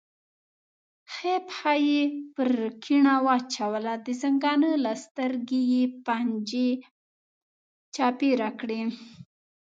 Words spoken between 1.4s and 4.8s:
پښه یې پر کیڼه واچوله، د زنګانه